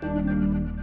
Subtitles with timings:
[0.00, 0.78] Música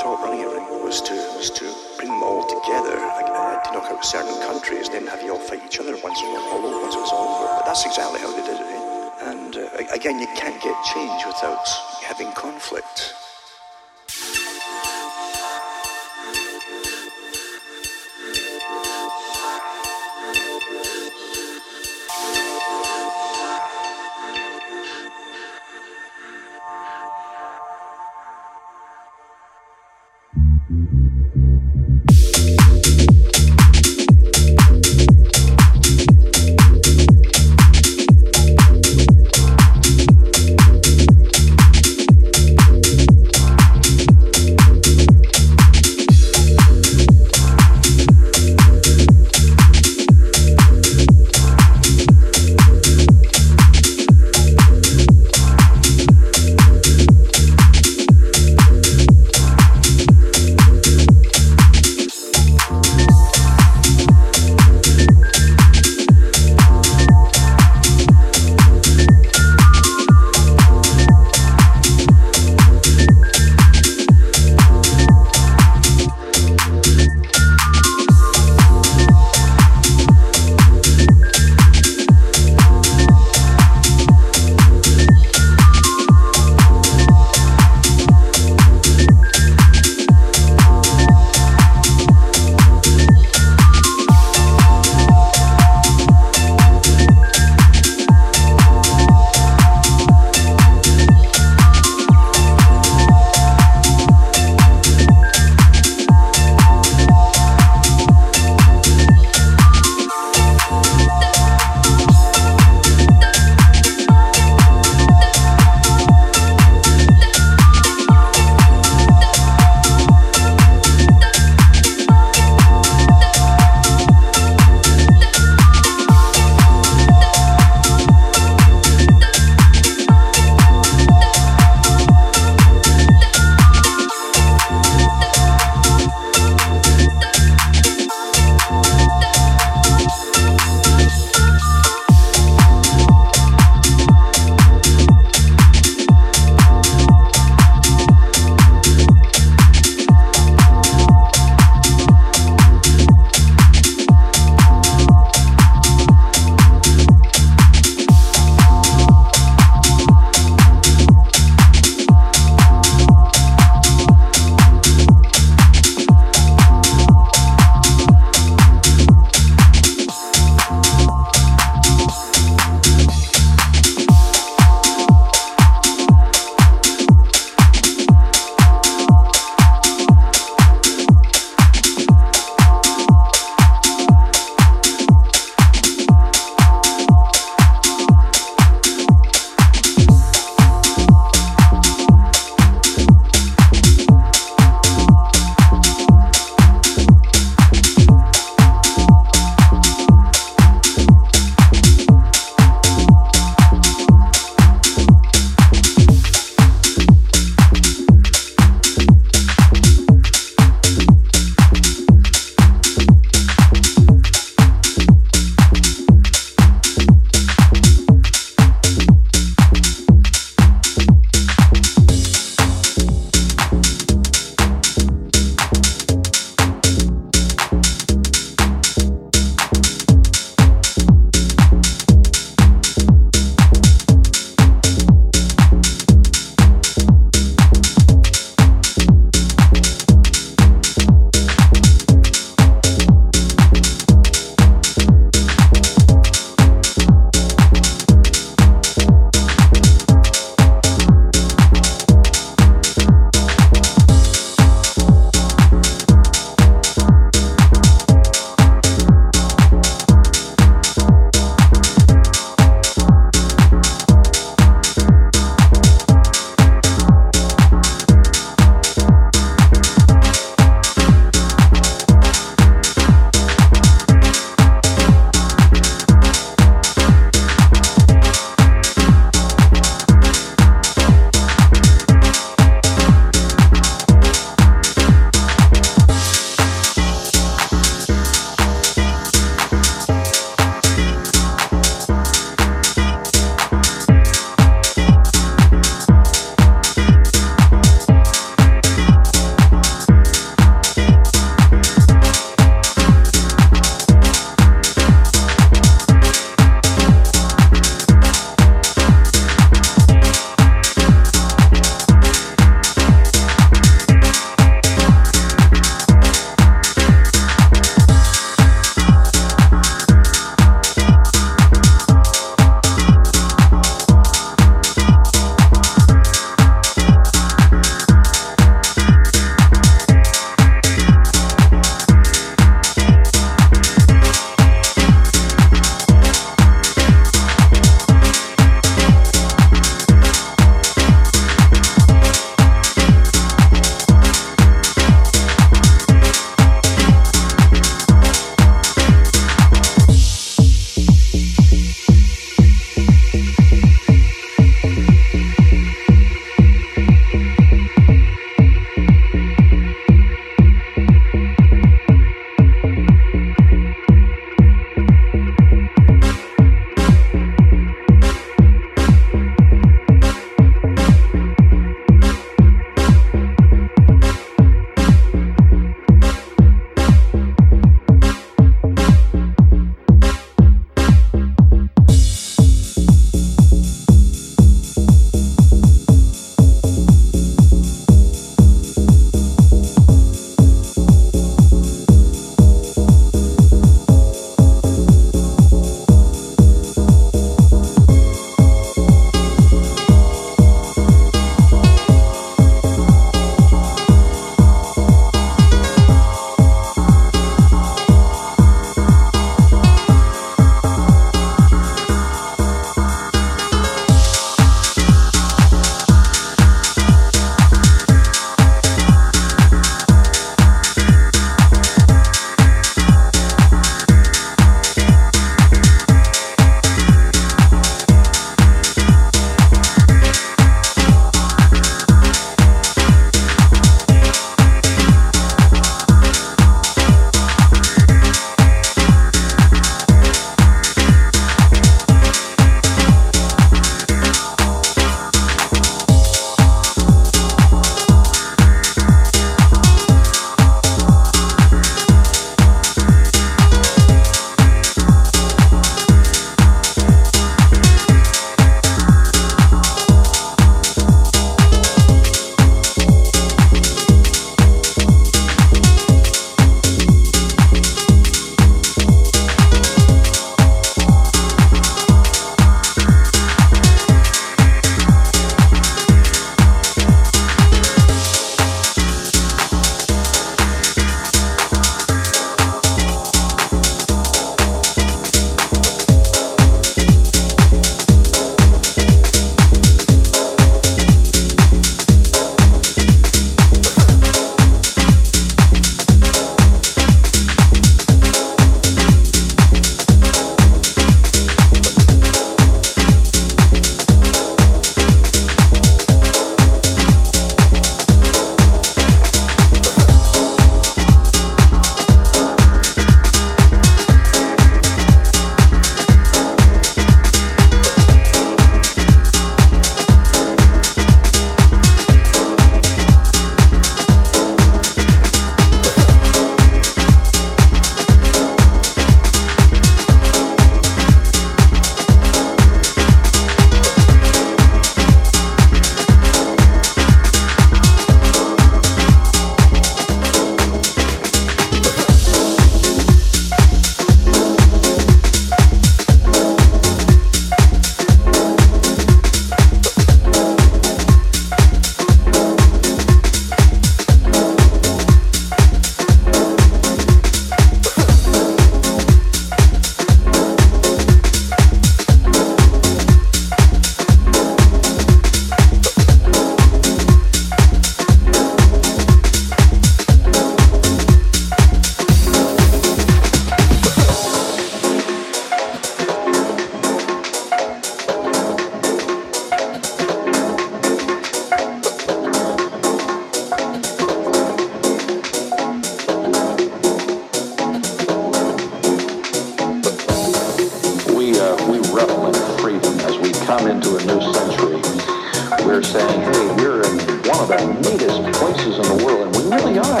[597.44, 600.00] of the neatest places in the world, and we really are.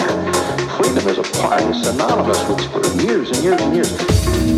[0.76, 4.53] Freedom is a part, it's synonymous with for years and years and years.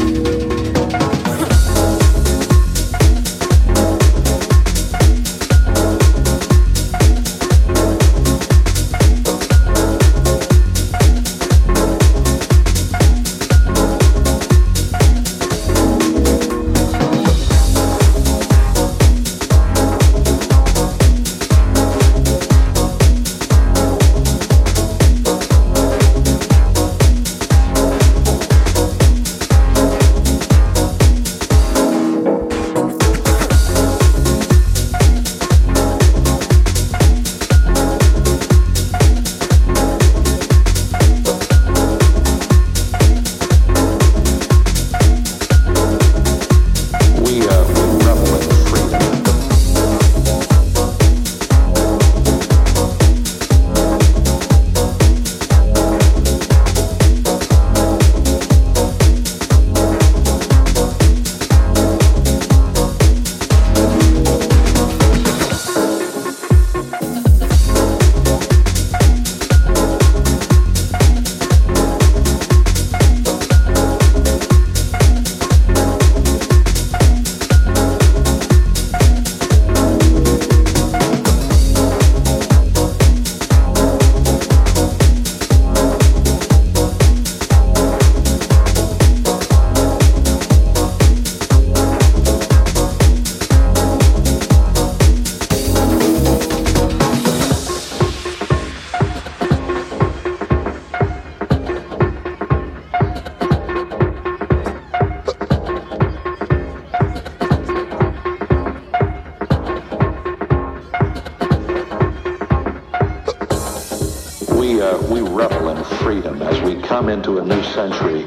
[116.27, 118.27] Freedom as we come into a new century.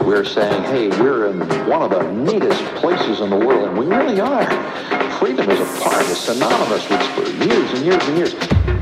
[0.00, 3.86] We're saying, hey, we're in one of the neatest places in the world, and we
[3.86, 4.46] really are.
[5.18, 8.75] Freedom is a part, it's synonymous with for years and years and years.